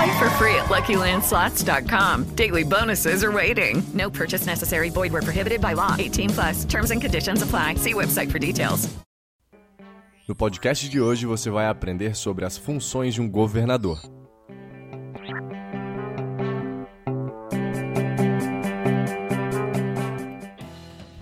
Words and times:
Play 0.00 0.18
for 0.18 0.30
free 0.38 0.54
at 0.54 0.70
LuckyLandSlots.com. 0.70 2.34
Daily 2.34 2.64
bonuses 2.64 3.22
are 3.22 3.30
waiting. 3.30 3.82
No 3.92 4.08
purchase 4.08 4.46
necessary. 4.46 4.88
Void 4.88 5.12
where 5.12 5.20
prohibited 5.20 5.60
by 5.60 5.74
law. 5.74 5.94
18 5.98 6.30
plus. 6.30 6.64
Terms 6.64 6.90
and 6.90 7.02
conditions 7.02 7.42
apply. 7.42 7.74
See 7.74 7.92
website 7.92 8.30
for 8.30 8.38
details. 8.38 8.88
No 10.26 10.34
podcast 10.34 10.88
de 10.88 11.00
hoje 11.00 11.26
você 11.26 11.50
vai 11.50 11.66
aprender 11.66 12.16
sobre 12.16 12.46
as 12.46 12.56
funções 12.56 13.12
de 13.12 13.20
um 13.20 13.28
governador. 13.28 14.00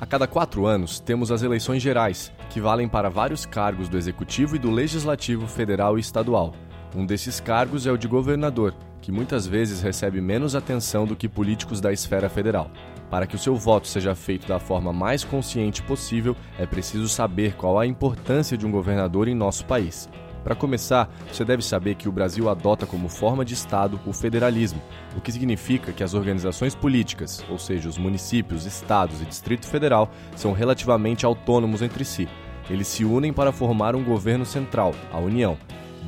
A 0.01 0.07
cada 0.07 0.29
quatro 0.29 0.67
anos, 0.67 1.01
temos 1.01 1.33
as 1.33 1.43
eleições 1.43 1.83
gerais, 1.83 2.31
que 2.51 2.61
valem 2.61 2.87
para 2.87 3.09
vários 3.09 3.45
cargos 3.45 3.89
do 3.89 3.97
Executivo 3.97 4.55
e 4.55 4.59
do 4.61 4.71
Legislativo 4.71 5.49
Federal 5.49 5.97
e 5.97 6.01
Estadual. 6.01 6.55
Um 6.97 7.05
desses 7.05 7.39
cargos 7.39 7.87
é 7.87 7.93
o 7.93 7.99
de 7.99 8.09
governador, 8.09 8.75
que 9.03 9.13
muitas 9.13 9.47
vezes 9.47 9.83
recebe 9.83 10.21
menos 10.21 10.55
atenção 10.55 11.07
do 11.07 11.15
que 11.15 11.29
políticos 11.29 11.81
da 11.81 11.93
esfera 11.93 12.29
federal. 12.29 12.71
Para 13.11 13.27
que 13.27 13.37
o 13.37 13.39
seu 13.39 13.55
voto 13.55 13.87
seja 13.87 14.15
feito 14.15 14.47
da 14.47 14.59
forma 14.59 14.93
mais 14.93 15.25
consciente 15.25 15.83
possível, 15.83 16.37
é 16.59 16.67
preciso 16.67 17.09
saber 17.09 17.55
qual 17.55 17.79
a 17.79 17.87
importância 17.87 18.57
de 18.57 18.67
um 18.67 18.71
governador 18.71 19.29
em 19.29 19.35
nosso 19.35 19.65
país. 19.65 20.09
Para 20.45 20.55
começar, 20.55 21.11
você 21.31 21.45
deve 21.45 21.63
saber 21.63 21.95
que 21.95 22.09
o 22.09 22.13
Brasil 22.13 22.49
adota 22.49 22.87
como 22.87 23.09
forma 23.09 23.45
de 23.45 23.55
Estado 23.55 24.01
o 24.07 24.13
federalismo, 24.13 24.81
o 25.17 25.21
que 25.21 25.33
significa 25.33 25.93
que 25.93 26.03
as 26.03 26.15
organizações 26.15 26.75
políticas, 26.75 27.45
ou 27.51 27.59
seja, 27.59 27.89
os 27.89 27.99
municípios, 27.99 28.65
estados 28.65 29.21
e 29.21 29.27
Distrito 29.27 29.67
Federal, 29.67 30.11
são 30.37 30.53
relativamente 30.53 31.27
autônomos 31.27 31.83
entre 31.83 32.05
si. 32.05 32.29
Eles 32.71 32.89
se 32.89 33.05
unem 33.05 33.33
para 33.33 33.53
formar 33.53 33.95
um 33.97 34.05
governo 34.05 34.47
central, 34.47 34.95
a 35.13 35.19
União. 35.19 35.59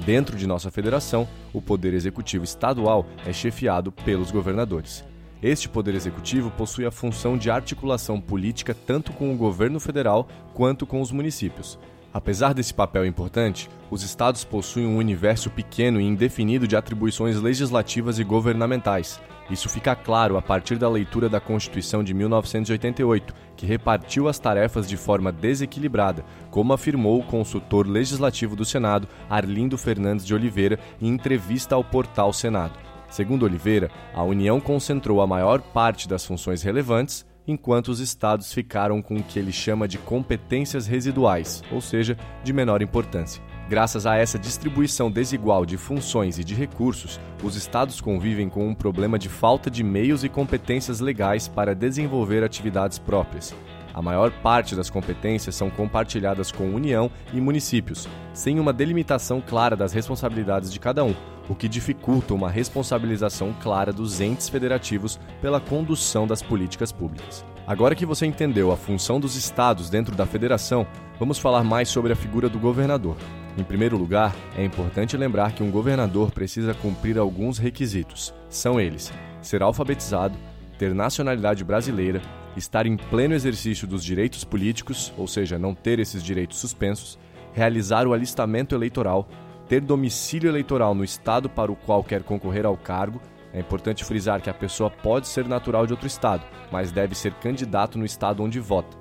Dentro 0.04 0.36
de 0.36 0.46
nossa 0.46 0.70
federação, 0.70 1.28
o 1.52 1.60
poder 1.60 1.94
executivo 1.94 2.44
estadual 2.44 3.06
é 3.26 3.32
chefiado 3.32 3.92
pelos 3.92 4.30
governadores. 4.30 5.04
Este 5.42 5.68
poder 5.68 5.94
executivo 5.94 6.50
possui 6.50 6.84
a 6.84 6.90
função 6.90 7.36
de 7.36 7.50
articulação 7.50 8.20
política 8.20 8.74
tanto 8.74 9.12
com 9.12 9.32
o 9.32 9.36
governo 9.36 9.80
federal 9.80 10.28
quanto 10.54 10.86
com 10.86 11.00
os 11.00 11.10
municípios. 11.10 11.78
Apesar 12.12 12.52
desse 12.52 12.74
papel 12.74 13.06
importante, 13.06 13.70
os 13.90 14.02
estados 14.02 14.44
possuem 14.44 14.86
um 14.86 14.96
universo 14.96 15.48
pequeno 15.48 16.00
e 16.00 16.04
indefinido 16.04 16.66
de 16.66 16.76
atribuições 16.76 17.36
legislativas 17.40 18.18
e 18.18 18.24
governamentais. 18.24 19.20
Isso 19.50 19.68
fica 19.68 19.96
claro 19.96 20.36
a 20.36 20.42
partir 20.42 20.78
da 20.78 20.88
leitura 20.88 21.28
da 21.28 21.40
Constituição 21.40 22.04
de 22.04 22.14
1988, 22.14 23.34
que 23.56 23.66
repartiu 23.66 24.28
as 24.28 24.38
tarefas 24.38 24.88
de 24.88 24.96
forma 24.96 25.32
desequilibrada, 25.32 26.24
como 26.50 26.72
afirmou 26.72 27.18
o 27.18 27.24
consultor 27.24 27.86
legislativo 27.86 28.54
do 28.54 28.64
Senado, 28.64 29.08
Arlindo 29.28 29.76
Fernandes 29.76 30.24
de 30.24 30.34
Oliveira, 30.34 30.78
em 31.02 31.08
entrevista 31.08 31.74
ao 31.74 31.82
portal 31.82 32.32
Senado. 32.32 32.78
Segundo 33.10 33.42
Oliveira, 33.42 33.90
a 34.14 34.22
União 34.22 34.60
concentrou 34.60 35.20
a 35.20 35.26
maior 35.26 35.60
parte 35.60 36.08
das 36.08 36.24
funções 36.24 36.62
relevantes, 36.62 37.26
enquanto 37.44 37.88
os 37.88 37.98
estados 37.98 38.52
ficaram 38.52 39.02
com 39.02 39.16
o 39.16 39.22
que 39.22 39.36
ele 39.36 39.50
chama 39.50 39.88
de 39.88 39.98
competências 39.98 40.86
residuais, 40.86 41.60
ou 41.72 41.80
seja, 41.80 42.16
de 42.44 42.52
menor 42.52 42.82
importância. 42.82 43.42
Graças 43.70 44.04
a 44.04 44.16
essa 44.16 44.36
distribuição 44.36 45.08
desigual 45.08 45.64
de 45.64 45.76
funções 45.76 46.40
e 46.40 46.42
de 46.42 46.56
recursos, 46.56 47.20
os 47.40 47.54
estados 47.54 48.00
convivem 48.00 48.48
com 48.48 48.66
um 48.66 48.74
problema 48.74 49.16
de 49.16 49.28
falta 49.28 49.70
de 49.70 49.84
meios 49.84 50.24
e 50.24 50.28
competências 50.28 50.98
legais 50.98 51.46
para 51.46 51.72
desenvolver 51.72 52.42
atividades 52.42 52.98
próprias. 52.98 53.54
A 53.94 54.02
maior 54.02 54.32
parte 54.42 54.74
das 54.74 54.90
competências 54.90 55.54
são 55.54 55.70
compartilhadas 55.70 56.50
com 56.50 56.74
União 56.74 57.08
e 57.32 57.40
municípios, 57.40 58.08
sem 58.32 58.58
uma 58.58 58.72
delimitação 58.72 59.40
clara 59.40 59.76
das 59.76 59.92
responsabilidades 59.92 60.72
de 60.72 60.80
cada 60.80 61.04
um, 61.04 61.14
o 61.48 61.54
que 61.54 61.68
dificulta 61.68 62.34
uma 62.34 62.50
responsabilização 62.50 63.54
clara 63.62 63.92
dos 63.92 64.20
entes 64.20 64.48
federativos 64.48 65.20
pela 65.40 65.60
condução 65.60 66.26
das 66.26 66.42
políticas 66.42 66.90
públicas. 66.90 67.44
Agora 67.68 67.94
que 67.94 68.04
você 68.04 68.26
entendeu 68.26 68.72
a 68.72 68.76
função 68.76 69.20
dos 69.20 69.36
estados 69.36 69.88
dentro 69.88 70.16
da 70.16 70.26
federação, 70.26 70.84
vamos 71.20 71.38
falar 71.38 71.62
mais 71.62 71.88
sobre 71.88 72.12
a 72.12 72.16
figura 72.16 72.48
do 72.48 72.58
governador. 72.58 73.16
Em 73.58 73.64
primeiro 73.64 73.96
lugar, 73.96 74.34
é 74.56 74.64
importante 74.64 75.16
lembrar 75.16 75.52
que 75.52 75.62
um 75.62 75.70
governador 75.70 76.30
precisa 76.30 76.72
cumprir 76.72 77.18
alguns 77.18 77.58
requisitos. 77.58 78.32
São 78.48 78.80
eles: 78.80 79.12
ser 79.42 79.62
alfabetizado, 79.62 80.38
ter 80.78 80.94
nacionalidade 80.94 81.64
brasileira, 81.64 82.22
estar 82.56 82.86
em 82.86 82.96
pleno 82.96 83.34
exercício 83.34 83.86
dos 83.86 84.04
direitos 84.04 84.44
políticos, 84.44 85.12
ou 85.16 85.26
seja, 85.26 85.58
não 85.58 85.74
ter 85.74 85.98
esses 85.98 86.22
direitos 86.22 86.58
suspensos, 86.58 87.18
realizar 87.52 88.06
o 88.06 88.12
alistamento 88.12 88.74
eleitoral, 88.74 89.28
ter 89.68 89.80
domicílio 89.80 90.48
eleitoral 90.48 90.94
no 90.94 91.04
estado 91.04 91.48
para 91.48 91.72
o 91.72 91.76
qual 91.76 92.02
quer 92.02 92.22
concorrer 92.22 92.64
ao 92.64 92.76
cargo. 92.76 93.20
É 93.52 93.58
importante 93.58 94.04
frisar 94.04 94.40
que 94.40 94.48
a 94.48 94.54
pessoa 94.54 94.88
pode 94.88 95.26
ser 95.26 95.46
natural 95.46 95.84
de 95.84 95.92
outro 95.92 96.06
estado, 96.06 96.44
mas 96.70 96.92
deve 96.92 97.16
ser 97.16 97.32
candidato 97.34 97.98
no 97.98 98.04
estado 98.04 98.44
onde 98.44 98.60
vota. 98.60 98.99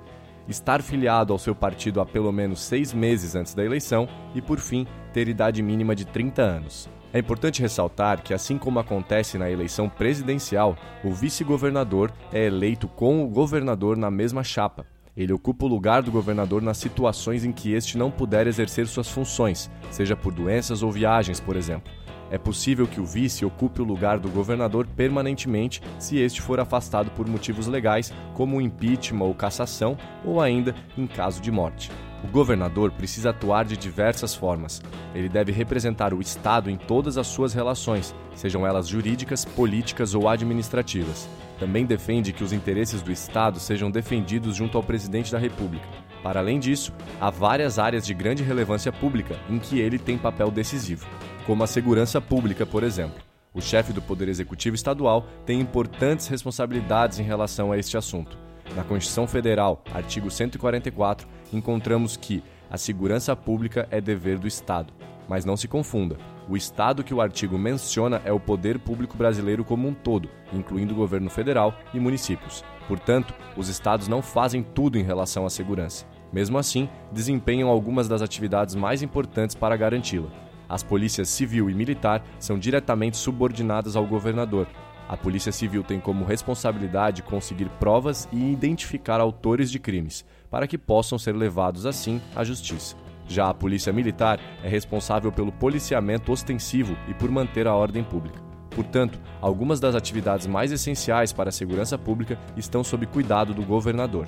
Estar 0.50 0.82
filiado 0.82 1.32
ao 1.32 1.38
seu 1.38 1.54
partido 1.54 2.00
há 2.00 2.04
pelo 2.04 2.32
menos 2.32 2.60
seis 2.60 2.92
meses 2.92 3.36
antes 3.36 3.54
da 3.54 3.64
eleição 3.64 4.08
e, 4.34 4.42
por 4.42 4.58
fim, 4.58 4.84
ter 5.12 5.28
idade 5.28 5.62
mínima 5.62 5.94
de 5.94 6.04
30 6.04 6.42
anos. 6.42 6.90
É 7.12 7.20
importante 7.20 7.62
ressaltar 7.62 8.20
que, 8.20 8.34
assim 8.34 8.58
como 8.58 8.80
acontece 8.80 9.38
na 9.38 9.48
eleição 9.48 9.88
presidencial, 9.88 10.76
o 11.04 11.12
vice-governador 11.12 12.12
é 12.32 12.46
eleito 12.46 12.88
com 12.88 13.24
o 13.24 13.28
governador 13.28 13.96
na 13.96 14.10
mesma 14.10 14.42
chapa. 14.42 14.84
Ele 15.16 15.32
ocupa 15.32 15.66
o 15.66 15.68
lugar 15.68 16.02
do 16.02 16.10
governador 16.10 16.60
nas 16.60 16.78
situações 16.78 17.44
em 17.44 17.52
que 17.52 17.72
este 17.72 17.96
não 17.96 18.10
puder 18.10 18.48
exercer 18.48 18.88
suas 18.88 19.08
funções, 19.08 19.70
seja 19.88 20.16
por 20.16 20.32
doenças 20.32 20.82
ou 20.82 20.90
viagens, 20.90 21.38
por 21.38 21.54
exemplo. 21.54 21.92
É 22.30 22.38
possível 22.38 22.86
que 22.86 23.00
o 23.00 23.04
vice 23.04 23.44
ocupe 23.44 23.82
o 23.82 23.84
lugar 23.84 24.18
do 24.18 24.28
governador 24.28 24.86
permanentemente 24.86 25.82
se 25.98 26.18
este 26.18 26.40
for 26.40 26.60
afastado 26.60 27.10
por 27.10 27.28
motivos 27.28 27.66
legais, 27.66 28.12
como 28.34 28.60
impeachment 28.60 29.24
ou 29.24 29.34
cassação, 29.34 29.98
ou 30.24 30.40
ainda 30.40 30.74
em 30.96 31.06
caso 31.06 31.40
de 31.40 31.50
morte. 31.50 31.90
O 32.22 32.28
governador 32.28 32.92
precisa 32.92 33.30
atuar 33.30 33.64
de 33.64 33.76
diversas 33.76 34.34
formas. 34.34 34.82
Ele 35.14 35.28
deve 35.28 35.50
representar 35.50 36.12
o 36.12 36.20
Estado 36.20 36.70
em 36.70 36.76
todas 36.76 37.16
as 37.16 37.26
suas 37.26 37.52
relações, 37.52 38.14
sejam 38.34 38.66
elas 38.66 38.86
jurídicas, 38.86 39.44
políticas 39.44 40.14
ou 40.14 40.28
administrativas. 40.28 41.28
Também 41.58 41.84
defende 41.84 42.32
que 42.32 42.44
os 42.44 42.52
interesses 42.52 43.02
do 43.02 43.10
Estado 43.10 43.58
sejam 43.58 43.90
defendidos 43.90 44.54
junto 44.54 44.76
ao 44.76 44.84
presidente 44.84 45.32
da 45.32 45.38
República. 45.38 46.09
Para 46.22 46.40
além 46.40 46.58
disso, 46.58 46.92
há 47.20 47.30
várias 47.30 47.78
áreas 47.78 48.06
de 48.06 48.12
grande 48.12 48.42
relevância 48.42 48.92
pública 48.92 49.38
em 49.48 49.58
que 49.58 49.78
ele 49.80 49.98
tem 49.98 50.18
papel 50.18 50.50
decisivo, 50.50 51.06
como 51.46 51.64
a 51.64 51.66
segurança 51.66 52.20
pública, 52.20 52.66
por 52.66 52.82
exemplo. 52.82 53.22
O 53.52 53.60
chefe 53.60 53.92
do 53.92 54.02
Poder 54.02 54.28
Executivo 54.28 54.76
Estadual 54.76 55.26
tem 55.44 55.60
importantes 55.60 56.28
responsabilidades 56.28 57.18
em 57.18 57.24
relação 57.24 57.72
a 57.72 57.78
este 57.78 57.96
assunto. 57.96 58.38
Na 58.76 58.84
Constituição 58.84 59.26
Federal, 59.26 59.82
artigo 59.92 60.30
144, 60.30 61.26
encontramos 61.52 62.16
que 62.16 62.44
a 62.70 62.78
segurança 62.78 63.34
pública 63.34 63.88
é 63.90 64.00
dever 64.00 64.38
do 64.38 64.46
Estado. 64.46 64.92
Mas 65.30 65.44
não 65.44 65.56
se 65.56 65.68
confunda, 65.68 66.16
o 66.48 66.56
Estado 66.56 67.04
que 67.04 67.14
o 67.14 67.20
artigo 67.20 67.56
menciona 67.56 68.20
é 68.24 68.32
o 68.32 68.40
poder 68.40 68.80
público 68.80 69.16
brasileiro 69.16 69.64
como 69.64 69.86
um 69.86 69.94
todo, 69.94 70.28
incluindo 70.52 70.92
o 70.92 70.96
governo 70.96 71.30
federal 71.30 71.72
e 71.94 72.00
municípios. 72.00 72.64
Portanto, 72.88 73.32
os 73.56 73.68
estados 73.68 74.08
não 74.08 74.22
fazem 74.22 74.60
tudo 74.60 74.98
em 74.98 75.04
relação 75.04 75.46
à 75.46 75.50
segurança. 75.50 76.04
Mesmo 76.32 76.58
assim, 76.58 76.88
desempenham 77.12 77.68
algumas 77.68 78.08
das 78.08 78.22
atividades 78.22 78.74
mais 78.74 79.02
importantes 79.02 79.54
para 79.54 79.76
garanti-la. 79.76 80.30
As 80.68 80.82
polícias 80.82 81.28
civil 81.28 81.70
e 81.70 81.74
militar 81.74 82.24
são 82.40 82.58
diretamente 82.58 83.16
subordinadas 83.16 83.94
ao 83.94 84.04
governador, 84.04 84.66
a 85.08 85.16
Polícia 85.16 85.50
Civil 85.50 85.82
tem 85.82 85.98
como 85.98 86.24
responsabilidade 86.24 87.24
conseguir 87.24 87.68
provas 87.80 88.28
e 88.32 88.52
identificar 88.52 89.20
autores 89.20 89.68
de 89.68 89.78
crimes. 89.80 90.24
para 90.48 90.66
que 90.66 90.78
possam 90.78 91.16
ser 91.18 91.34
levados 91.36 91.86
assim 91.86 92.20
à 92.34 92.42
justiça. 92.42 92.96
Já 93.30 93.48
a 93.48 93.54
Polícia 93.54 93.92
Militar 93.92 94.40
é 94.60 94.68
responsável 94.68 95.30
pelo 95.30 95.52
policiamento 95.52 96.32
ostensivo 96.32 96.96
e 97.06 97.14
por 97.14 97.30
manter 97.30 97.68
a 97.68 97.74
ordem 97.76 98.02
pública. 98.02 98.42
Portanto, 98.70 99.20
algumas 99.40 99.78
das 99.78 99.94
atividades 99.94 100.48
mais 100.48 100.72
essenciais 100.72 101.32
para 101.32 101.50
a 101.50 101.52
segurança 101.52 101.96
pública 101.96 102.36
estão 102.56 102.82
sob 102.82 103.06
cuidado 103.06 103.54
do 103.54 103.62
governador. 103.62 104.26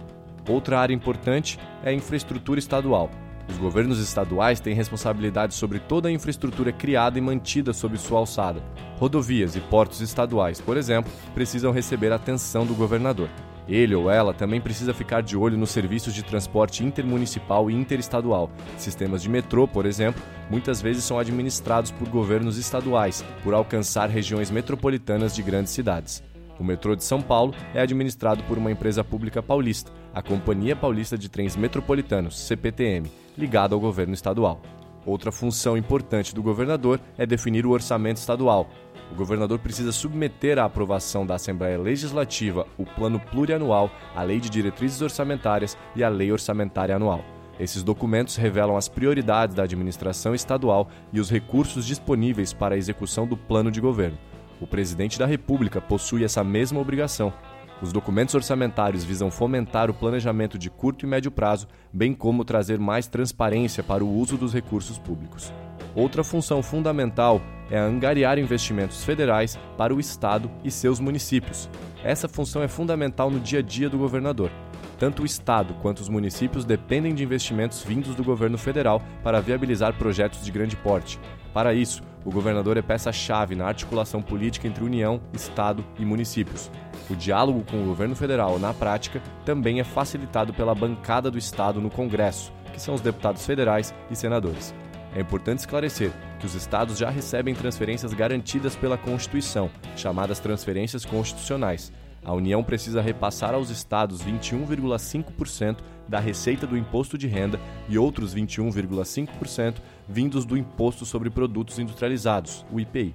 Outra 0.49 0.79
área 0.79 0.95
importante 0.95 1.59
é 1.83 1.91
a 1.91 1.93
infraestrutura 1.93 2.61
estadual. 2.61 3.11
Os 3.49 3.57
governos 3.57 3.99
estaduais 3.99 4.61
têm 4.61 4.73
responsabilidade 4.73 5.55
sobre 5.55 5.81
toda 5.81 6.09
a 6.09 6.13
infraestrutura 6.13 6.71
criada 6.71 7.19
e 7.19 7.21
mantida 7.21 7.73
sob 7.73 7.99
sua 7.99 8.21
alçada. 8.21 8.63
Rodovias 8.99 9.57
e 9.57 9.61
portos 9.61 10.01
estaduais, 10.01 10.61
por 10.61 10.77
exemplo, 10.77 11.11
precisam 11.35 11.73
receber 11.73 12.13
a 12.13 12.17
atenção 12.17 12.65
do 12.65 12.75
governador. 12.75 13.29
Ele 13.69 13.95
ou 13.95 14.11
ela 14.11 14.35
também 14.35 14.61
precisa 14.61 14.93
ficar 14.93 15.23
de 15.23 15.37
olho 15.37 15.57
nos 15.57 15.71
serviços 15.71 16.15
de 16.15 16.23
transporte 16.23 16.85
intermunicipal 16.85 17.71
e 17.71 17.75
interestadual. 17.75 18.51
Sistemas 18.77 19.23
de 19.23 19.29
metrô, 19.29 19.69
por 19.69 19.87
exemplo, 19.87 20.23
muitas 20.51 20.83
vezes 20.83 21.05
são 21.05 21.19
administrados 21.19 21.91
por 21.91 22.09
governos 22.09 22.59
estaduais, 22.59 23.25
por 23.43 23.55
alcançar 23.55 24.09
regiões 24.09 24.51
metropolitanas 24.51 25.35
de 25.35 25.43
grandes 25.43 25.73
cidades. 25.73 26.23
O 26.59 26.65
metrô 26.65 26.95
de 26.95 27.05
São 27.05 27.21
Paulo 27.21 27.55
é 27.75 27.81
administrado 27.81 28.43
por 28.45 28.59
uma 28.59 28.71
empresa 28.71 29.03
pública 29.03 29.43
paulista, 29.43 29.91
a 30.15 30.23
Companhia 30.23 30.77
Paulista 30.77 31.17
de 31.17 31.29
Trens 31.29 31.57
Metropolitanos, 31.57 32.39
CPTM, 32.39 33.11
ligada 33.37 33.75
ao 33.75 33.81
governo 33.81 34.15
estadual. 34.15 34.61
Outra 35.05 35.33
função 35.33 35.77
importante 35.77 36.35
do 36.35 36.43
governador 36.43 37.01
é 37.19 37.27
definir 37.27 37.67
o 37.67 37.71
orçamento 37.71 38.19
estadual, 38.19 38.69
o 39.13 39.15
governador 39.15 39.59
precisa 39.59 39.93
submeter 39.93 40.59
à 40.59 40.65
aprovação 40.65 41.27
da 41.27 41.35
Assembleia 41.35 41.79
Legislativa 41.79 42.67
o 42.79 42.87
Plano 42.87 43.21
Plurianual, 43.21 43.91
a 44.17 44.23
Lei 44.23 44.41
de 44.41 44.49
Diretrizes 44.49 45.03
Orçamentárias 45.03 45.77
e 45.95 46.03
a 46.03 46.09
Lei 46.09 46.33
Orçamentária 46.33 46.97
Anual. 46.97 47.23
Esses 47.61 47.83
documentos 47.83 48.37
revelam 48.37 48.75
as 48.75 48.89
prioridades 48.89 49.55
da 49.55 49.65
administração 49.65 50.35
estadual 50.35 50.89
e 51.13 51.21
os 51.21 51.31
recursos 51.31 51.85
disponíveis 51.85 52.55
para 52.55 52.75
a 52.75 52.79
execução 52.79 53.27
do 53.27 53.37
plano 53.37 53.71
de 53.71 53.83
governo. 53.83 54.17
O 54.59 54.67
presidente 54.67 55.19
da 55.19 55.27
República 55.27 55.79
possui 55.79 56.25
essa 56.25 56.43
mesma 56.43 56.81
obrigação. 56.81 57.35
Os 57.83 57.93
documentos 57.93 58.33
orçamentários 58.37 59.03
visam 59.03 59.29
fomentar 59.29 59.91
o 59.91 59.95
planejamento 59.95 60.57
de 60.57 60.71
curto 60.71 61.05
e 61.05 61.09
médio 61.09 61.33
prazo, 61.33 61.67
bem 61.93 62.15
como 62.15 62.45
trazer 62.45 62.79
mais 62.79 63.09
transparência 63.09 63.83
para 63.83 64.05
o 64.05 64.09
uso 64.09 64.37
dos 64.37 64.55
recursos 64.55 64.99
públicos. 64.99 65.53
Outra 65.93 66.23
função 66.23 66.63
fundamental 66.63 67.43
é 67.69 67.77
angariar 67.77 68.39
investimentos 68.39 69.03
federais 69.03 69.59
para 69.77 69.93
o 69.93 69.99
Estado 69.99 70.49
e 70.63 70.71
seus 70.71 71.01
municípios. 71.01 71.69
Essa 72.05 72.29
função 72.29 72.63
é 72.63 72.69
fundamental 72.69 73.29
no 73.31 73.41
dia 73.41 73.59
a 73.59 73.63
dia 73.63 73.91
do 73.91 73.99
governador. 73.99 74.51
Tanto 74.97 75.25
o 75.25 75.27
Estado 75.27 75.75
quanto 75.83 75.99
os 75.99 76.09
municípios 76.09 76.65
dependem 76.65 77.13
de 77.13 77.25
investimentos 77.25 77.83
vindos 77.83 78.15
do 78.15 78.23
governo 78.23 78.57
federal 78.57 79.03
para 79.25 79.41
viabilizar 79.41 79.99
projetos 79.99 80.45
de 80.45 80.53
grande 80.53 80.77
porte. 80.77 81.19
Para 81.53 81.75
isso, 81.75 82.03
o 82.25 82.31
governador 82.31 82.77
é 82.77 82.83
peça-chave 82.83 83.55
na 83.55 83.67
articulação 83.67 84.23
política 84.23 84.67
entre 84.67 84.85
União, 84.85 85.21
Estado 85.33 85.85
e 85.99 86.05
municípios. 86.05 86.71
O 87.11 87.15
diálogo 87.15 87.65
com 87.71 87.83
o 87.83 87.87
governo 87.87 88.17
federal, 88.17 88.59
na 88.59 88.73
prática, 88.73 89.21
também 89.45 89.81
é 89.81 89.85
facilitado 89.85 90.55
pela 90.55 90.75
bancada 90.75 91.31
do 91.31 91.37
Estado 91.37 91.81
no 91.81 91.91
Congresso, 91.91 92.53
que 92.73 92.81
são 92.81 92.95
os 92.95 93.01
deputados 93.01 93.45
federais 93.45 93.93
e 94.11 94.17
senadores. 94.17 94.75
É 95.15 95.21
importante 95.21 95.59
esclarecer 95.59 96.11
que 96.41 96.47
os 96.47 96.55
estados 96.55 96.97
já 96.97 97.11
recebem 97.11 97.55
transferências 97.55 98.15
garantidas 98.15 98.75
pela 98.75 98.97
Constituição, 98.97 99.71
chamadas 99.95 100.39
transferências 100.39 101.05
constitucionais. 101.05 101.93
A 102.25 102.33
União 102.33 102.63
precisa 102.63 103.03
repassar 103.03 103.53
aos 103.53 103.69
estados 103.69 104.23
21,5% 104.23 105.79
da 106.09 106.21
receita 106.21 106.67
do 106.67 106.77
imposto 106.77 107.19
de 107.19 107.27
renda 107.27 107.59
e 107.89 107.99
outros 107.99 108.35
21,5% 108.35 109.77
vindos 110.09 110.45
do 110.45 110.57
Imposto 110.57 111.05
sobre 111.05 111.31
Produtos 111.31 111.79
Industrializados, 111.79 112.65
o 112.71 112.79
IPI. 112.79 113.15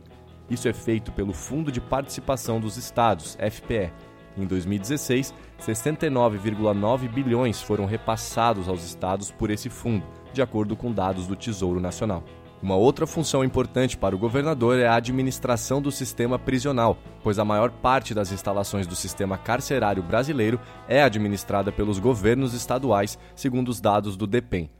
Isso 0.50 0.68
é 0.68 0.74
feito 0.74 1.12
pelo 1.12 1.34
Fundo 1.34 1.72
de 1.72 1.80
Participação 1.80 2.60
dos 2.60 2.76
Estados, 2.78 3.38
FPE. 3.40 3.92
Em 4.38 4.46
2016, 4.46 5.34
69,9 5.60 7.10
bilhões 7.10 7.62
foram 7.62 7.86
repassados 7.86 8.68
aos 8.68 8.84
estados 8.86 9.32
por 9.32 9.50
esse 9.50 9.70
fundo, 9.70 10.06
de 10.34 10.42
acordo 10.42 10.76
com 10.76 10.92
dados 10.92 11.28
do 11.28 11.36
Tesouro 11.36 11.80
Nacional. 11.80 12.24
Uma 12.62 12.76
outra 12.76 13.06
função 13.06 13.44
importante 13.44 13.96
para 13.96 14.16
o 14.16 14.20
governador 14.20 14.80
é 14.80 14.88
a 14.88 14.96
administração 14.96 15.80
do 15.80 15.92
sistema 15.92 16.40
prisional, 16.40 16.98
pois 17.22 17.38
a 17.38 17.46
maior 17.46 17.70
parte 17.70 18.16
das 18.16 18.32
instalações 18.32 18.88
do 18.88 18.96
sistema 18.96 19.38
carcerário 19.38 20.02
brasileiro 20.02 20.60
é 20.88 21.04
administrada 21.04 21.72
pelos 21.72 22.00
governos 22.00 22.56
estaduais, 22.56 23.18
segundo 23.36 23.70
os 23.70 23.80
dados 23.80 24.18
do 24.18 24.26
DEPEN. 24.26 24.72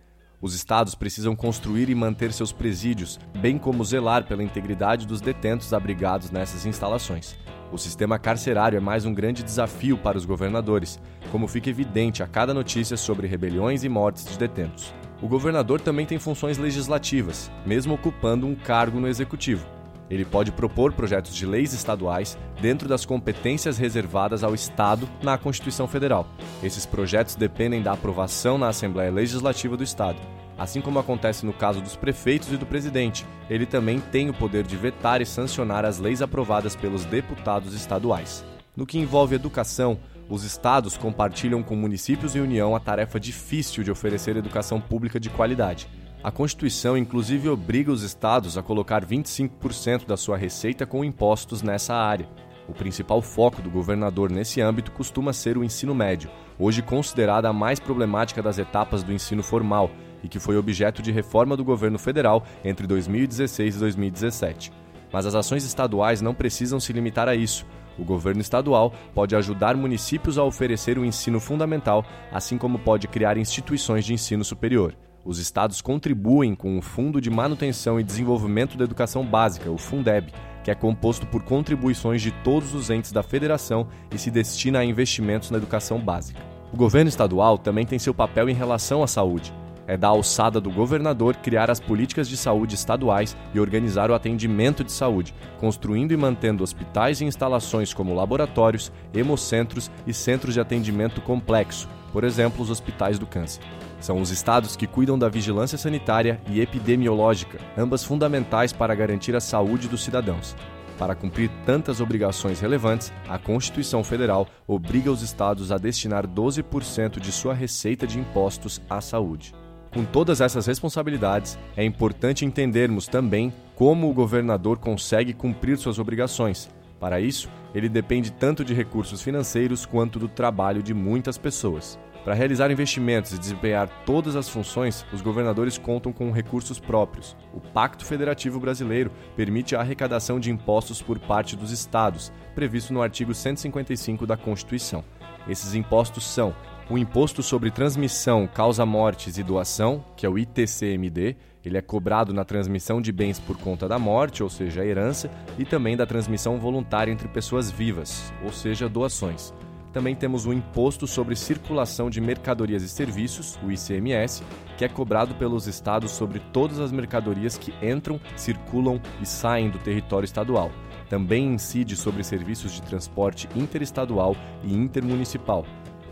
Os 0.42 0.56
estados 0.56 0.96
precisam 0.96 1.36
construir 1.36 1.90
e 1.90 1.96
manter 1.96 2.34
seus 2.34 2.52
presídios, 2.52 3.20
bem 3.40 3.60
como 3.60 3.86
zelar 3.86 4.26
pela 4.26 4.44
integridade 4.44 5.06
dos 5.06 5.22
detentos 5.22 5.72
abrigados 5.72 6.32
nessas 6.32 6.66
instalações. 6.66 7.38
O 7.72 7.78
sistema 7.78 8.18
carcerário 8.18 8.78
é 8.78 8.80
mais 8.80 9.06
um 9.06 9.14
grande 9.14 9.44
desafio 9.44 9.98
para 9.98 10.18
os 10.18 10.26
governadores, 10.26 11.00
como 11.32 11.48
fica 11.48 11.70
evidente 11.70 12.24
a 12.24 12.28
cada 12.28 12.54
notícia 12.54 12.98
sobre 12.98 13.28
rebeliões 13.28 13.84
e 13.84 13.90
mortes 13.90 14.26
de 14.26 14.38
detentos. 14.38 14.94
O 15.22 15.28
governador 15.28 15.82
também 15.82 16.06
tem 16.06 16.20
funções 16.20 16.58
legislativas, 16.58 17.52
mesmo 17.66 17.96
ocupando 17.96 18.46
um 18.46 18.54
cargo 18.54 19.00
no 19.00 19.08
executivo. 19.08 19.66
Ele 20.10 20.24
pode 20.24 20.52
propor 20.52 20.94
projetos 20.94 21.36
de 21.36 21.46
leis 21.46 21.74
estaduais 21.74 22.38
dentro 22.62 22.88
das 22.88 23.06
competências 23.06 23.78
reservadas 23.78 24.44
ao 24.44 24.54
Estado 24.54 25.10
na 25.22 25.38
Constituição 25.38 25.88
Federal. 25.88 26.28
Esses 26.64 26.86
projetos 26.86 27.36
dependem 27.36 27.82
da 27.82 27.94
aprovação 27.94 28.58
na 28.58 28.70
Assembleia 28.70 29.12
Legislativa 29.12 29.76
do 29.76 29.84
Estado. 29.84 30.18
Assim 30.58 30.82
como 30.82 30.98
acontece 30.98 31.46
no 31.46 31.54
caso 31.54 31.82
dos 31.82 31.96
prefeitos 31.96 32.52
e 32.52 32.58
do 32.58 32.66
presidente, 32.66 33.26
ele 33.50 33.66
também 33.66 34.00
tem 34.00 34.30
o 34.30 34.34
poder 34.34 34.66
de 34.66 34.78
vetar 34.78 35.22
e 35.22 35.26
sancionar 35.26 35.84
as 35.84 36.00
leis 36.00 36.22
aprovadas 36.22 36.76
pelos 36.76 37.06
deputados 37.06 37.74
estaduais. 37.74 38.46
No 38.76 38.86
que 38.86 38.98
envolve 38.98 39.36
educação, 39.36 40.00
os 40.30 40.44
estados 40.44 40.98
compartilham 40.98 41.64
com 41.64 41.76
municípios 41.76 42.36
e 42.36 42.40
União 42.40 42.76
a 42.76 42.80
tarefa 42.80 43.20
difícil 43.20 43.84
de 43.84 43.92
oferecer 43.92 44.36
educação 44.36 44.80
pública 44.82 45.20
de 45.20 45.30
qualidade. 45.30 45.88
A 46.24 46.32
Constituição, 46.32 46.98
inclusive, 46.98 47.48
obriga 47.48 47.92
os 47.92 48.04
estados 48.04 48.58
a 48.58 48.64
colocar 48.64 49.06
25% 49.06 50.06
da 50.06 50.18
sua 50.18 50.36
receita 50.36 50.86
com 50.86 51.06
impostos 51.06 51.62
nessa 51.62 51.94
área. 51.94 52.28
O 52.68 52.74
principal 52.74 53.22
foco 53.22 53.62
do 53.62 53.70
governador 53.70 54.30
nesse 54.30 54.60
âmbito 54.60 54.92
costuma 54.92 55.32
ser 55.32 55.58
o 55.58 55.64
ensino 55.64 55.96
médio, 55.96 56.30
hoje 56.60 56.82
considerada 56.82 57.48
a 57.48 57.54
mais 57.54 57.80
problemática 57.80 58.42
das 58.42 58.58
etapas 58.58 59.04
do 59.04 59.14
ensino 59.14 59.42
formal 59.42 59.90
e 60.22 60.28
que 60.28 60.40
foi 60.40 60.58
objeto 60.58 61.02
de 61.02 61.12
reforma 61.12 61.56
do 61.56 61.64
governo 61.64 61.98
federal 61.98 62.44
entre 62.66 62.86
2016 62.86 63.78
e 63.78 63.80
2017. 63.80 64.74
Mas 65.14 65.26
as 65.26 65.36
ações 65.36 65.64
estaduais 65.64 66.22
não 66.22 66.34
precisam 66.34 66.80
se 66.80 66.92
limitar 66.92 67.30
a 67.30 67.36
isso. 67.36 67.66
O 67.98 68.04
governo 68.04 68.42
estadual 68.42 68.94
pode 69.14 69.36
ajudar 69.36 69.76
municípios 69.76 70.38
a 70.38 70.44
oferecer 70.44 70.98
o 70.98 71.06
ensino 71.06 71.40
fundamental, 71.40 72.06
assim 72.32 72.58
como 72.58 72.80
pode 72.80 73.08
criar 73.08 73.38
instituições 73.38 74.06
de 74.06 74.14
ensino 74.14 74.44
superior. 74.44 74.96
Os 75.26 75.40
estados 75.40 75.82
contribuem 75.82 76.56
com 76.56 76.78
o 76.78 76.82
Fundo 76.82 77.20
de 77.20 77.30
Manutenção 77.30 78.00
e 78.00 78.04
Desenvolvimento 78.04 78.78
da 78.78 78.86
Educação 78.86 79.26
Básica, 79.26 79.70
o 79.70 79.78
Fundeb, 79.78 80.32
que 80.64 80.72
é 80.72 80.76
composto 80.76 81.26
por 81.28 81.44
contribuições 81.44 82.22
de 82.22 82.32
todos 82.32 82.74
os 82.74 82.90
entes 82.90 83.12
da 83.12 83.24
federação 83.24 83.88
e 84.14 84.18
se 84.18 84.32
destina 84.32 84.80
a 84.80 84.86
investimentos 84.86 85.52
na 85.52 85.58
educação 85.58 86.00
básica. 86.00 86.42
O 86.72 86.78
governo 86.78 87.10
estadual 87.10 87.58
também 87.58 87.86
tem 87.86 87.98
seu 87.98 88.14
papel 88.14 88.50
em 88.50 88.54
relação 88.54 89.04
à 89.04 89.08
saúde 89.08 89.54
é 89.88 89.96
da 89.98 90.10
alçada 90.10 90.60
do 90.60 90.70
governador 90.70 91.38
criar 91.38 91.72
as 91.72 91.80
políticas 91.80 92.28
de 92.28 92.36
saúde 92.36 92.76
estaduais 92.76 93.36
e 93.54 93.60
organizar 93.60 94.12
o 94.12 94.14
atendimento 94.14 94.84
de 94.84 94.92
saúde, 94.92 95.34
construindo 95.60 96.12
e 96.12 96.18
mantendo 96.18 96.64
hospitais 96.64 97.22
e 97.22 97.26
instalações 97.26 97.94
como 97.94 98.14
laboratórios, 98.14 98.92
hemocentros 99.14 99.90
e 100.06 100.14
centros 100.14 100.54
de 100.54 100.60
atendimento 100.60 101.22
complexo, 101.22 101.88
por 102.12 102.24
exemplo, 102.24 102.62
os 102.62 102.70
hospitais 102.70 103.18
do 103.18 103.26
câncer. 103.26 103.64
São 104.00 104.22
os 104.22 104.30
estados 104.30 104.76
que 104.76 104.86
cuidam 104.86 105.18
da 105.18 105.30
vigilância 105.30 105.78
sanitária 105.78 106.40
e 106.48 106.62
epidemiológica, 106.62 107.58
ambas 107.76 108.04
fundamentais 108.04 108.72
para 108.72 108.94
garantir 108.94 109.36
a 109.36 109.40
saúde 109.40 109.88
dos 109.88 110.04
cidadãos. 110.04 110.56
Para 110.98 111.16
cumprir 111.16 111.50
tantas 111.66 112.02
obrigações 112.02 112.60
relevantes, 112.60 113.14
a 113.30 113.38
Constituição 113.38 114.04
Federal 114.04 114.48
obriga 114.68 115.12
os 115.12 115.22
estados 115.22 115.72
a 115.72 115.78
destinar 115.78 116.28
12% 116.28 117.20
de 117.20 117.32
sua 117.32 117.54
receita 117.54 118.08
de 118.08 118.20
impostos 118.20 118.82
à 118.90 119.00
saúde. 119.00 119.54
Com 119.98 120.06
todas 120.06 120.42
essas 120.42 120.68
responsabilidades, 120.68 121.58
é 121.76 121.84
importante 121.84 122.46
entendermos 122.46 123.08
também 123.08 123.52
como 123.76 124.08
o 124.08 124.14
governador 124.14 124.78
consegue 124.78 125.34
cumprir 125.34 125.76
suas 125.76 125.98
obrigações. 125.98 126.70
Para 127.00 127.20
isso, 127.20 127.50
ele 127.74 127.90
depende 127.90 128.32
tanto 128.32 128.64
de 128.64 128.76
recursos 128.76 129.24
financeiros 129.24 129.88
quanto 129.88 130.20
do 130.20 130.28
trabalho 130.28 130.84
de 130.84 130.94
muitas 130.94 131.36
pessoas. 131.36 131.98
Para 132.24 132.36
realizar 132.36 132.70
investimentos 132.70 133.32
e 133.32 133.40
desempenhar 133.40 133.90
todas 134.06 134.36
as 134.36 134.48
funções, 134.48 135.04
os 135.12 135.24
governadores 135.24 135.80
contam 135.80 136.14
com 136.14 136.30
recursos 136.30 136.80
próprios. 136.80 137.36
O 137.52 137.60
Pacto 137.60 138.06
Federativo 138.06 138.60
Brasileiro 138.60 139.10
permite 139.36 139.76
a 139.76 139.80
arrecadação 139.80 140.40
de 140.40 140.52
impostos 140.52 141.02
por 141.02 141.18
parte 141.18 141.56
dos 141.56 141.72
estados, 141.72 142.32
previsto 142.54 142.94
no 142.94 143.02
artigo 143.02 143.34
155 143.34 144.28
da 144.28 144.38
Constituição. 144.38 145.04
Esses 145.50 145.74
impostos 145.74 146.24
são 146.24 146.54
o 146.90 146.98
Imposto 146.98 147.44
sobre 147.44 147.70
Transmissão, 147.70 148.48
Causa 148.48 148.86
Mortes 148.86 149.38
e 149.38 149.44
Doação, 149.44 150.06
que 150.16 150.26
é 150.26 150.30
o 150.30 150.40
ITCMD, 150.40 151.36
ele 151.66 151.78
é 151.78 151.82
cobrado 151.82 152.34
na 152.34 152.46
transmissão 152.46 153.02
de 153.02 153.12
bens 153.12 153.40
por 153.40 153.58
conta 153.58 153.90
da 153.90 154.00
morte, 154.00 154.42
ou 154.42 154.50
seja, 154.50 154.82
a 154.82 154.86
herança, 154.86 155.30
e 155.60 155.66
também 155.66 155.98
da 155.98 156.06
transmissão 156.06 156.58
voluntária 156.58 157.12
entre 157.12 157.28
pessoas 157.28 157.70
vivas, 157.70 158.32
ou 158.42 158.54
seja, 158.54 158.88
doações. 158.88 159.54
Também 159.92 160.16
temos 160.16 160.46
o 160.46 160.54
Imposto 160.54 161.06
sobre 161.06 161.36
Circulação 161.36 162.10
de 162.10 162.22
Mercadorias 162.22 162.84
e 162.84 162.88
Serviços, 162.90 163.60
o 163.62 163.70
ICMS, 163.70 164.42
que 164.78 164.86
é 164.86 164.88
cobrado 164.88 165.36
pelos 165.36 165.68
estados 165.68 166.12
sobre 166.12 166.40
todas 166.54 166.80
as 166.80 166.94
mercadorias 166.94 167.58
que 167.58 167.74
entram, 167.86 168.18
circulam 168.38 169.02
e 169.22 169.26
saem 169.26 169.70
do 169.70 169.80
território 169.80 170.26
estadual. 170.26 170.72
Também 171.10 171.54
incide 171.54 171.98
sobre 171.98 172.24
serviços 172.24 172.72
de 172.72 172.82
transporte 172.82 173.50
interestadual 173.56 174.38
e 174.64 174.74
intermunicipal. 174.74 175.66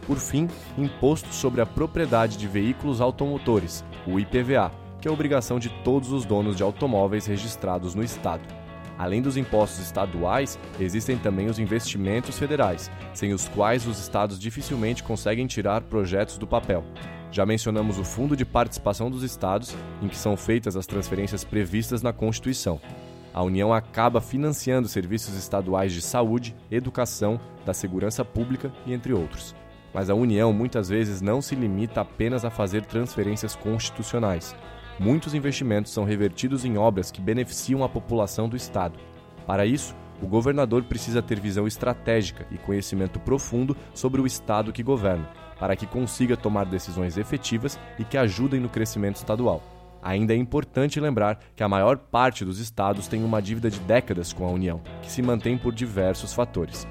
Por 0.05 0.17
fim, 0.17 0.47
imposto 0.77 1.33
sobre 1.33 1.61
a 1.61 1.65
propriedade 1.65 2.37
de 2.37 2.47
veículos 2.47 3.01
automotores, 3.01 3.83
o 4.05 4.19
IPVA, 4.19 4.71
que 5.01 5.07
é 5.07 5.11
obrigação 5.11 5.59
de 5.59 5.69
todos 5.83 6.11
os 6.11 6.25
donos 6.25 6.55
de 6.55 6.63
automóveis 6.63 7.25
registrados 7.25 7.95
no 7.95 8.03
estado. 8.03 8.43
Além 8.97 9.21
dos 9.21 9.35
impostos 9.35 9.79
estaduais, 9.79 10.57
existem 10.79 11.17
também 11.17 11.47
os 11.47 11.59
investimentos 11.59 12.39
federais, 12.39 12.89
sem 13.13 13.33
os 13.33 13.47
quais 13.49 13.85
os 13.85 13.99
estados 13.99 14.39
dificilmente 14.39 15.03
conseguem 15.03 15.47
tirar 15.47 15.81
projetos 15.81 16.37
do 16.37 16.47
papel. 16.47 16.83
Já 17.31 17.45
mencionamos 17.45 17.99
o 17.99 18.05
Fundo 18.05 18.37
de 18.37 18.45
Participação 18.45 19.11
dos 19.11 19.21
Estados, 19.21 19.75
em 20.01 20.07
que 20.07 20.17
são 20.17 20.37
feitas 20.37 20.77
as 20.77 20.85
transferências 20.85 21.43
previstas 21.43 22.01
na 22.01 22.13
Constituição. 22.13 22.79
A 23.33 23.43
União 23.43 23.73
acaba 23.73 24.21
financiando 24.21 24.87
serviços 24.87 25.35
estaduais 25.35 25.91
de 25.91 26.01
saúde, 26.01 26.55
educação, 26.71 27.37
da 27.65 27.73
segurança 27.73 28.23
pública 28.23 28.71
e 28.85 28.93
entre 28.93 29.11
outros. 29.11 29.53
Mas 29.95 30.09
a 30.09 30.13
União 30.13 30.51
muitas 30.51 30.89
vezes 30.89 31.21
não 31.21 31.41
se 31.41 31.55
limita 31.55 32.01
apenas 32.01 32.43
a 32.43 32.49
fazer 32.49 32.83
transferências 32.83 33.55
constitucionais. 33.55 34.53
Muitos 34.99 35.33
investimentos 35.33 35.93
são 35.93 36.03
revertidos 36.03 36.65
em 36.65 36.77
obras 36.77 37.11
que 37.11 37.21
beneficiam 37.21 37.81
a 37.81 37.87
população 37.87 38.49
do 38.49 38.57
Estado. 38.57 38.99
Para 39.47 39.65
isso, 39.65 39.95
o 40.21 40.27
governador 40.27 40.83
precisa 40.83 41.21
ter 41.21 41.39
visão 41.39 41.65
estratégica 41.65 42.45
e 42.51 42.57
conhecimento 42.57 43.21
profundo 43.21 43.75
sobre 43.93 44.19
o 44.19 44.27
Estado 44.27 44.73
que 44.73 44.83
governa, 44.83 45.29
para 45.57 45.77
que 45.77 45.87
consiga 45.87 46.35
tomar 46.35 46.65
decisões 46.65 47.17
efetivas 47.17 47.79
e 47.97 48.03
que 48.03 48.17
ajudem 48.17 48.59
no 48.59 48.67
crescimento 48.67 49.15
estadual. 49.15 49.63
Ainda 50.03 50.33
é 50.33 50.37
importante 50.37 50.99
lembrar 50.99 51.39
que 51.55 51.63
a 51.63 51.69
maior 51.69 51.97
parte 51.97 52.43
dos 52.43 52.59
estados 52.59 53.07
tem 53.07 53.23
uma 53.23 53.41
dívida 53.41 53.69
de 53.69 53.79
décadas 53.79 54.33
com 54.33 54.45
a 54.45 54.51
União, 54.51 54.81
que 55.01 55.09
se 55.09 55.21
mantém 55.21 55.57
por 55.57 55.73
diversos 55.73 56.33
fatores. 56.33 56.85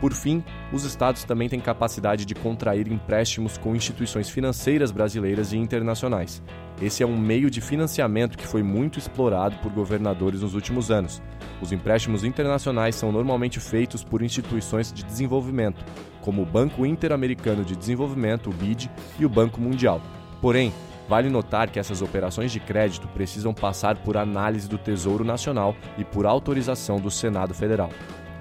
Por 0.00 0.12
fim, 0.12 0.44
os 0.72 0.84
estados 0.84 1.24
também 1.24 1.48
têm 1.48 1.58
capacidade 1.58 2.26
de 2.26 2.34
contrair 2.34 2.90
empréstimos 2.90 3.56
com 3.56 3.74
instituições 3.74 4.28
financeiras 4.28 4.90
brasileiras 4.90 5.52
e 5.52 5.56
internacionais. 5.56 6.42
Esse 6.80 7.02
é 7.02 7.06
um 7.06 7.16
meio 7.16 7.50
de 7.50 7.62
financiamento 7.62 8.36
que 8.36 8.46
foi 8.46 8.62
muito 8.62 8.98
explorado 8.98 9.56
por 9.58 9.72
governadores 9.72 10.42
nos 10.42 10.54
últimos 10.54 10.90
anos. 10.90 11.22
Os 11.62 11.72
empréstimos 11.72 12.24
internacionais 12.24 12.94
são 12.94 13.10
normalmente 13.10 13.58
feitos 13.58 14.04
por 14.04 14.20
instituições 14.20 14.92
de 14.92 15.02
desenvolvimento, 15.02 15.82
como 16.20 16.42
o 16.42 16.46
Banco 16.46 16.84
Interamericano 16.84 17.64
de 17.64 17.74
Desenvolvimento, 17.74 18.50
o 18.50 18.52
BID, 18.52 18.90
e 19.18 19.24
o 19.24 19.30
Banco 19.30 19.60
Mundial. 19.60 20.02
Porém, 20.42 20.72
Vale 21.08 21.30
notar 21.30 21.70
que 21.70 21.78
essas 21.78 22.02
operações 22.02 22.50
de 22.50 22.58
crédito 22.58 23.06
precisam 23.08 23.54
passar 23.54 23.96
por 23.98 24.16
análise 24.16 24.68
do 24.68 24.76
Tesouro 24.76 25.24
Nacional 25.24 25.74
e 25.96 26.04
por 26.04 26.26
autorização 26.26 26.98
do 26.98 27.10
Senado 27.10 27.54
Federal. 27.54 27.90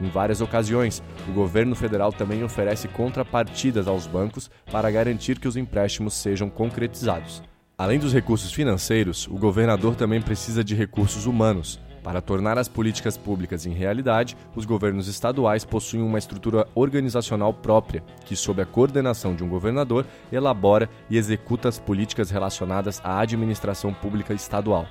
Em 0.01 0.09
várias 0.09 0.41
ocasiões, 0.41 1.01
o 1.27 1.31
governo 1.31 1.75
federal 1.75 2.11
também 2.11 2.43
oferece 2.43 2.87
contrapartidas 2.87 3.87
aos 3.87 4.07
bancos 4.07 4.49
para 4.71 4.91
garantir 4.91 5.39
que 5.39 5.47
os 5.47 5.55
empréstimos 5.55 6.13
sejam 6.13 6.49
concretizados. 6.49 7.41
Além 7.77 7.99
dos 7.99 8.13
recursos 8.13 8.53
financeiros, 8.53 9.27
o 9.27 9.37
governador 9.37 9.95
também 9.95 10.21
precisa 10.21 10.63
de 10.63 10.75
recursos 10.75 11.25
humanos. 11.25 11.79
Para 12.05 12.21
tornar 12.21 12.55
as 12.57 12.67
políticas 12.67 13.17
públicas 13.17 13.65
em 13.65 13.73
realidade, 13.73 14.37
os 14.55 14.63
governos 14.63 15.07
estaduais 15.07 15.65
possuem 15.65 16.03
uma 16.03 16.19
estrutura 16.19 16.67
organizacional 16.75 17.51
própria, 17.51 18.03
que, 18.25 18.35
sob 18.35 18.61
a 18.61 18.65
coordenação 18.65 19.33
de 19.33 19.43
um 19.43 19.49
governador, 19.49 20.05
elabora 20.31 20.87
e 21.09 21.17
executa 21.17 21.67
as 21.67 21.79
políticas 21.79 22.29
relacionadas 22.29 23.01
à 23.03 23.19
administração 23.19 23.91
pública 23.91 24.35
estadual. 24.35 24.85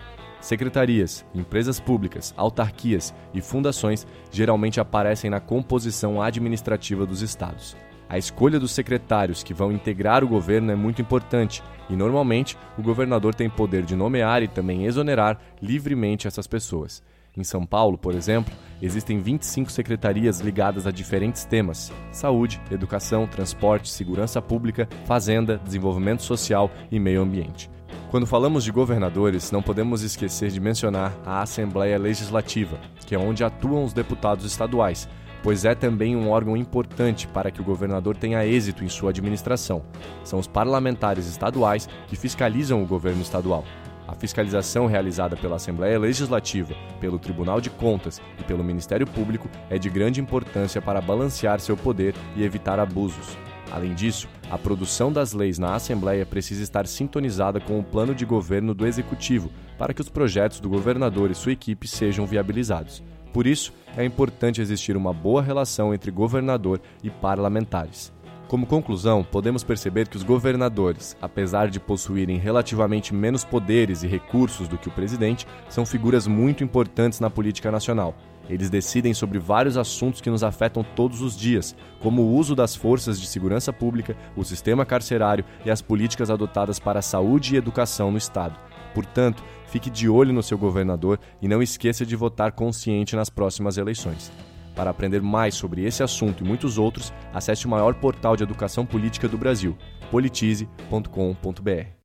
Secretarias, 0.45 1.25
empresas 1.35 1.81
públicas, 1.81 2.35
autarquias 2.37 3.15
e 3.33 3.41
fundações 3.41 4.07
geralmente 4.31 4.79
aparecem 4.79 5.31
na 5.31 5.41
composição 5.41 6.21
administrativa 6.21 7.07
dos 7.07 7.23
estados. 7.23 7.75
A 8.11 8.19
escolha 8.19 8.61
dos 8.61 8.73
secretários 8.73 9.43
que 9.43 9.55
vão 9.55 9.73
integrar 9.73 10.23
o 10.23 10.29
governo 10.29 10.71
é 10.71 10.77
muito 10.77 11.01
importante 11.01 11.63
e, 11.89 11.97
normalmente, 11.97 12.59
o 12.77 12.83
governador 12.83 13.35
tem 13.35 13.49
poder 13.49 13.87
de 13.87 13.97
nomear 13.97 14.43
e 14.43 14.47
também 14.47 14.85
exonerar 14.85 15.41
livremente 15.63 16.29
essas 16.29 16.47
pessoas. 16.47 17.03
Em 17.35 17.43
São 17.43 17.65
Paulo, 17.65 17.97
por 17.97 18.15
exemplo, 18.15 18.53
existem 18.83 19.19
25 19.21 19.73
secretarias 19.73 20.41
ligadas 20.41 20.87
a 20.87 20.91
diferentes 20.91 21.47
temas: 21.47 21.91
saúde, 22.13 22.61
educação, 22.71 23.27
transporte, 23.27 23.89
segurança 23.89 24.43
pública, 24.43 24.87
fazenda, 25.07 25.57
desenvolvimento 25.65 26.23
social 26.23 26.71
e 26.93 27.01
meio 27.01 27.23
ambiente. 27.23 27.73
Quando 28.11 28.27
falamos 28.27 28.63
de 28.63 28.71
governadores, 28.71 29.51
não 29.51 29.63
podemos 29.63 30.03
esquecer 30.03 30.51
de 30.51 30.61
mencionar 30.61 31.13
a 31.27 31.43
Assembleia 31.43 31.99
Legislativa, 31.99 32.79
que 33.05 33.15
é 33.15 33.19
onde 33.19 33.43
atuam 33.43 33.85
os 33.85 33.93
deputados 33.93 34.45
estaduais, 34.45 35.09
pois 35.43 35.65
é 35.65 35.75
também 35.75 36.17
um 36.17 36.31
órgão 36.31 36.57
importante 36.57 37.27
para 37.29 37.51
que 37.51 37.61
o 37.61 37.65
governador 37.65 38.17
tenha 38.17 38.47
êxito 38.47 38.85
em 38.85 38.89
sua 38.89 39.11
administração. 39.11 39.83
São 40.23 40.39
os 40.39 40.47
parlamentares 40.47 41.27
estaduais 41.27 41.89
que 42.07 42.17
fiscalizam 42.17 42.83
o 42.83 42.87
governo 42.87 43.21
estadual. 43.21 43.65
A 44.07 44.15
fiscalização 44.15 44.87
realizada 44.87 45.37
pela 45.37 45.57
Assembleia 45.57 45.99
Legislativa, 45.99 46.75
pelo 47.01 47.19
Tribunal 47.19 47.61
de 47.61 47.71
Contas 47.71 48.21
e 48.39 48.45
pelo 48.45 48.63
Ministério 48.63 49.07
Público 49.07 49.49
é 49.69 49.79
de 49.79 49.91
grande 49.91 50.21
importância 50.21 50.81
para 50.81 51.01
balancear 51.01 51.59
seu 51.59 51.77
poder 51.77 52.15
e 52.37 52.45
evitar 52.45 52.79
abusos. 52.79 53.37
Além 53.71 53.95
disso, 53.95 54.29
a 54.51 54.59
produção 54.59 55.13
das 55.13 55.33
leis 55.33 55.59
na 55.59 55.75
Assembleia 55.75 56.25
precisa 56.25 56.63
estar 56.63 56.87
sintonizada 56.87 57.61
com 57.61 57.79
o 57.79 57.85
plano 57.85 58.15
de 58.15 58.25
governo 58.25 58.75
do 58.75 58.87
Executivo 58.87 59.51
para 59.79 59.93
que 59.93 60.01
os 60.01 60.09
projetos 60.09 60.61
do 60.61 60.69
governador 60.69 61.31
e 61.31 61.35
sua 61.35 61.53
equipe 61.53 61.89
sejam 61.89 62.27
viabilizados. 62.27 63.03
Por 63.33 63.47
isso, 63.47 63.73
é 63.97 64.05
importante 64.05 64.61
existir 64.61 64.97
uma 64.97 65.13
boa 65.13 65.43
relação 65.43 65.93
entre 65.93 66.11
governador 66.11 66.81
e 67.03 67.11
parlamentares. 67.11 68.13
Como 68.49 68.67
conclusão, 68.67 69.25
podemos 69.25 69.65
perceber 69.65 70.07
que 70.07 70.17
os 70.17 70.23
governadores, 70.23 71.17
apesar 71.21 71.69
de 71.69 71.81
possuírem 71.81 72.39
relativamente 72.39 73.15
menos 73.15 73.45
poderes 73.45 74.03
e 74.03 74.07
recursos 74.07 74.69
do 74.69 74.79
que 74.79 74.89
o 74.89 74.93
presidente, 74.93 75.47
são 75.69 75.85
figuras 75.85 76.27
muito 76.27 76.63
importantes 76.63 77.21
na 77.21 77.31
política 77.31 77.71
nacional 77.71 78.15
eles 78.49 78.69
decidem 78.69 79.15
sobre 79.15 79.39
vários 79.39 79.77
assuntos 79.77 80.21
que 80.21 80.31
nos 80.31 80.43
afetam 80.43 80.85
todos 80.95 81.21
os 81.21 81.37
dias, 81.37 81.75
como 82.01 82.23
o 82.23 82.35
uso 82.35 82.55
das 82.55 82.75
forças 82.75 83.21
de 83.21 83.27
segurança 83.27 83.73
pública, 83.73 84.17
o 84.37 84.45
sistema 84.45 84.85
carcerário 84.85 85.45
e 85.65 85.71
as 85.71 85.81
políticas 85.81 86.31
adotadas 86.31 86.79
para 86.79 86.99
a 86.99 87.03
saúde 87.03 87.55
e 87.55 87.59
educação 87.59 88.11
no 88.11 88.19
Estado. 88.19 88.59
Portanto, 88.95 89.43
fique 89.67 89.91
de 89.91 90.09
olho 90.09 90.33
no 90.33 90.43
seu 90.43 90.59
governador 90.59 91.19
e 91.41 91.49
não 91.49 91.63
esqueça 91.63 92.05
de 92.05 92.15
votar 92.15 92.53
consciente 92.53 93.17
nas 93.17 93.31
próximas 93.31 93.77
eleições. 93.77 94.31
Para 94.75 94.91
aprender 94.91 95.23
mais 95.23 95.55
sobre 95.55 95.85
esse 95.85 96.03
assunto 96.03 96.43
e 96.45 96.47
muitos 96.47 96.79
outros, 96.79 97.13
acesse 97.33 97.67
o 97.67 97.69
maior 97.69 97.95
portal 97.95 98.37
de 98.37 98.43
educação 98.43 98.85
política 98.85 99.29
do 99.29 99.39
Brasil, 99.39 99.77
politize.com.br. 100.11 102.05